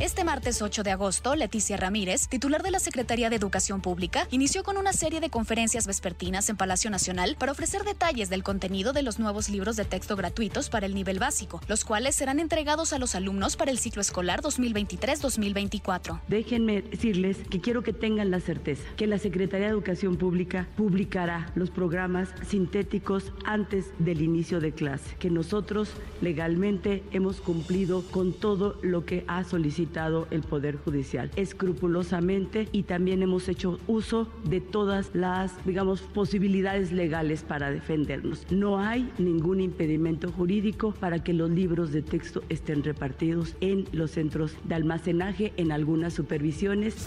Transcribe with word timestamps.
Este 0.00 0.24
martes 0.24 0.62
8 0.62 0.82
de 0.82 0.92
agosto, 0.92 1.36
Leticia 1.36 1.76
Ramírez, 1.76 2.26
titular 2.26 2.62
de 2.62 2.70
la 2.70 2.80
Secretaría 2.80 3.28
de 3.28 3.36
Educación 3.36 3.82
Pública, 3.82 4.26
inició 4.30 4.62
con 4.62 4.78
una 4.78 4.94
serie 4.94 5.20
de 5.20 5.28
conferencias 5.28 5.86
vespertinas 5.86 6.48
en 6.48 6.56
Palacio 6.56 6.90
Nacional 6.90 7.36
para 7.38 7.52
ofrecer 7.52 7.84
detalles 7.84 8.30
del 8.30 8.42
contenido 8.42 8.94
de 8.94 9.02
los 9.02 9.18
nuevos 9.18 9.50
libros 9.50 9.76
de 9.76 9.84
texto 9.84 10.16
gratuitos 10.16 10.70
para 10.70 10.86
el 10.86 10.94
nivel 10.94 11.18
básico, 11.18 11.60
los 11.68 11.84
cuales 11.84 12.16
serán 12.16 12.40
entregados 12.40 12.94
a 12.94 12.98
los 12.98 13.14
alumnos 13.14 13.58
para 13.58 13.70
el 13.70 13.78
ciclo 13.78 14.00
escolar 14.00 14.40
2023-2024. 14.40 16.22
Déjenme 16.28 16.80
decirles 16.80 17.36
que 17.50 17.60
quiero 17.60 17.82
que 17.82 17.92
tengan 17.92 18.30
la 18.30 18.40
certeza 18.40 18.84
que 18.96 19.06
la 19.06 19.18
Secretaría 19.18 19.66
de 19.66 19.72
Educación 19.72 20.16
Pública 20.16 20.66
publicará 20.78 21.52
los 21.54 21.70
programas 21.70 22.30
sintéticos 22.48 23.34
antes 23.44 23.90
del 23.98 24.22
inicio 24.22 24.60
de 24.60 24.72
clase, 24.72 25.14
que 25.18 25.28
nosotros 25.28 25.90
legalmente 26.22 27.04
hemos 27.12 27.42
cumplido 27.42 28.02
con 28.10 28.32
todo 28.32 28.78
lo 28.80 29.04
que 29.04 29.26
ha 29.28 29.44
solicitado 29.44 29.89
el 30.30 30.42
Poder 30.42 30.76
Judicial 30.76 31.30
escrupulosamente 31.34 32.68
y 32.70 32.84
también 32.84 33.22
hemos 33.22 33.48
hecho 33.48 33.78
uso 33.88 34.28
de 34.44 34.60
todas 34.60 35.10
las, 35.14 35.52
digamos, 35.66 36.02
posibilidades 36.02 36.92
legales 36.92 37.42
para 37.42 37.70
defendernos. 37.70 38.46
No 38.50 38.78
hay 38.78 39.10
ningún 39.18 39.60
impedimento 39.60 40.30
jurídico 40.30 40.92
para 40.92 41.24
que 41.24 41.32
los 41.32 41.50
libros 41.50 41.92
de 41.92 42.02
texto 42.02 42.42
estén 42.48 42.84
repartidos 42.84 43.56
en 43.60 43.86
los 43.92 44.12
centros 44.12 44.56
de 44.64 44.76
almacenaje, 44.76 45.52
en 45.56 45.72
algunas 45.72 46.14
supervisiones. 46.14 47.04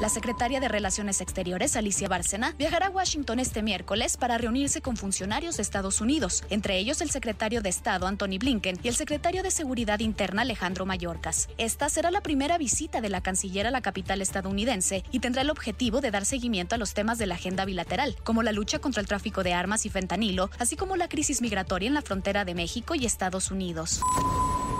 La 0.00 0.08
secretaria 0.08 0.58
de 0.58 0.66
Relaciones 0.66 1.20
Exteriores, 1.20 1.76
Alicia 1.76 2.08
Bárcena, 2.08 2.52
viajará 2.58 2.86
a 2.86 2.90
Washington 2.90 3.38
este 3.38 3.62
miércoles 3.62 4.16
para 4.16 4.38
reunirse 4.38 4.82
con 4.82 4.96
funcionarios 4.96 5.56
de 5.56 5.62
Estados 5.62 6.00
Unidos, 6.00 6.42
entre 6.50 6.78
ellos 6.78 7.00
el 7.00 7.10
secretario 7.10 7.62
de 7.62 7.68
Estado, 7.68 8.08
Anthony 8.08 8.38
Blinken, 8.40 8.80
y 8.82 8.88
el 8.88 8.96
secretario 8.96 9.44
de 9.44 9.52
Seguridad 9.52 10.00
Interna, 10.00 10.42
Alejandro 10.42 10.84
Mayorkas. 10.84 11.48
Esta 11.58 11.88
será 11.88 12.10
la 12.10 12.22
primera 12.22 12.58
visita 12.58 13.00
de 13.00 13.08
la 13.08 13.20
canciller 13.20 13.68
a 13.68 13.70
la 13.70 13.82
capital 13.82 14.20
estadounidense 14.20 15.04
y 15.12 15.20
tendrá 15.20 15.42
el 15.42 15.50
objetivo 15.50 16.00
de 16.00 16.10
dar 16.10 16.24
seguimiento 16.24 16.74
a 16.74 16.78
los 16.78 16.92
temas 16.92 17.18
de 17.18 17.26
la 17.26 17.36
agenda 17.36 17.64
bilateral, 17.64 18.16
como 18.24 18.42
la 18.42 18.52
lucha 18.52 18.80
contra 18.80 19.00
el 19.00 19.06
tráfico 19.06 19.44
de 19.44 19.54
armas 19.54 19.86
y 19.86 19.90
fentanilo, 19.90 20.50
así 20.58 20.74
como 20.74 20.96
la 20.96 21.08
crisis 21.08 21.40
migratoria 21.40 21.86
en 21.86 21.94
la 21.94 22.02
frontera 22.02 22.44
de 22.44 22.54
México 22.54 22.96
y 22.96 23.06
Estados 23.06 23.52
Unidos. 23.52 24.00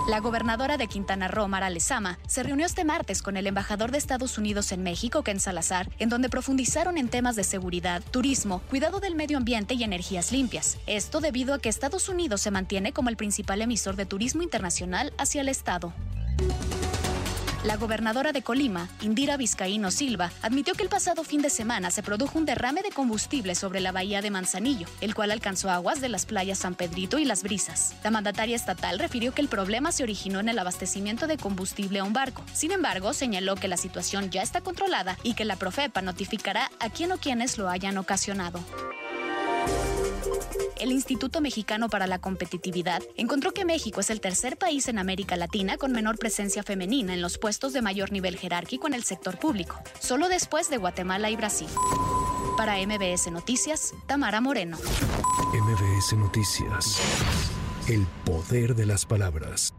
La 0.07 0.21
gobernadora 0.21 0.77
de 0.77 0.87
Quintana 0.87 1.29
Roo, 1.29 1.49
Mara 1.49 1.71
Lezama, 1.71 2.19
se 2.27 2.43
reunió 2.43 2.67
este 2.67 2.85
martes 2.85 3.23
con 3.23 3.39
el 3.39 3.47
embajador 3.47 3.91
de 3.91 3.97
Estados 3.97 4.37
Unidos 4.37 4.71
en 4.73 4.83
México, 4.83 5.23
Ken 5.23 5.41
Salazar, 5.41 5.89
en 5.99 6.11
donde 6.11 6.29
profundizaron 6.29 6.99
en 6.99 7.09
temas 7.09 7.37
de 7.37 7.45
seguridad, 7.45 8.03
turismo, 8.11 8.61
cuidado 8.69 9.01
del 9.01 9.15
medio 9.15 9.39
ambiente 9.39 9.73
y 9.73 9.83
energías 9.83 10.31
limpias. 10.31 10.77
Esto 10.87 11.21
debido 11.21 11.55
a 11.55 11.59
que 11.59 11.71
Estados 11.71 12.11
Unidos 12.11 12.43
se 12.43 12.51
mantiene 12.51 12.93
como 12.93 13.09
el 13.09 13.17
principal 13.17 13.63
emisor 13.63 13.97
de 13.97 14.05
turismo 14.05 14.43
internacional 14.43 15.15
hacia 15.17 15.41
el 15.41 15.49
Estado. 15.49 15.95
La 17.65 17.79
gobernadora 17.79 18.33
de 18.33 18.43
Colima, 18.43 18.89
Indira 19.01 19.39
Vizcaíno 19.39 19.91
Silva, 19.91 20.31
admitió 20.43 20.75
que 20.75 20.83
el 20.83 20.91
pasado 20.91 21.25
fin 21.25 21.41
de 21.41 21.49
semana 21.49 21.91
se 21.91 22.03
produjo 22.03 22.39
un 22.39 22.45
derrame 22.45 22.83
de 22.83 22.91
combustible 22.91 23.55
sobre 23.55 23.81
la 23.81 23.91
bahía 23.91 24.21
de 24.21 24.31
Manzanillo, 24.31 24.87
el 25.01 25.15
cual 25.15 25.31
alcanzó 25.31 25.71
aguas 25.71 26.03
de 26.03 26.11
las 26.11 26.27
playas 26.27 26.59
San 26.59 26.75
Pedrito 26.75 27.19
y 27.19 27.25
Las 27.25 27.43
Brisas. 27.43 27.95
La 28.05 28.11
mandataria 28.11 28.55
estatal 28.55 28.99
refirió 28.99 29.33
que 29.33 29.41
el 29.41 29.49
problema 29.49 29.93
se 29.93 30.03
originó 30.03 30.41
en 30.41 30.51
el 30.51 30.59
abastecimiento 30.59 31.27
de 31.27 31.39
combustible 31.39 32.01
a 32.01 32.05
un 32.05 32.13
barco. 32.13 32.45
Sin 32.53 32.71
embargo, 32.71 33.15
señaló 33.15 33.57
que 33.57 33.69
la 33.69 33.79
situación 33.79 34.29
ya 34.29 34.43
está 34.43 34.61
controlada 34.61 35.17
y 35.23 35.33
que 35.33 35.47
la 35.47 35.57
Profepa 35.57 36.03
notificará 36.03 36.71
a 36.81 36.91
quien 36.91 37.13
o 37.13 37.17
quienes 37.17 37.57
lo 37.57 37.71
hayan 37.71 37.97
ocasionado 37.97 38.61
el 40.85 40.93
Instituto 40.93 41.41
Mexicano 41.41 41.89
para 41.89 42.07
la 42.07 42.19
Competitividad 42.19 43.03
encontró 43.17 43.53
que 43.53 43.65
México 43.65 44.01
es 44.01 44.11
el 44.11 44.21
tercer 44.21 44.59
país 44.59 44.87
en 44.89 44.99
América 44.99 45.35
Latina 45.37 45.79
con 45.79 45.93
menor 45.93 46.19
presencia 46.19 46.63
femenina 46.63 47.15
en 47.15 47.23
los 47.23 47.39
puestos 47.39 47.73
de 47.73 47.81
mayor 47.81 48.13
nivel 48.13 48.37
jerárquico 48.37 48.87
en 48.87 48.93
el 48.93 49.03
sector 49.05 49.39
público, 49.39 49.81
solo 49.99 50.29
después 50.29 50.69
de 50.69 50.77
Guatemala 50.77 51.31
y 51.31 51.37
Brasil. 51.37 51.69
Para 52.59 52.77
MBS 52.77 53.33
Noticias, 53.33 53.95
Tamara 54.07 54.43
Moreno. 54.43 54.77
MBS 55.55 56.13
Noticias. 56.19 57.01
El 57.89 58.07
poder 58.25 58.75
de 58.75 58.87
las 58.87 59.07
palabras. 59.07 59.73